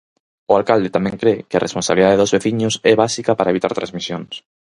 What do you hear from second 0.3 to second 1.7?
O alcalde tamén cre que a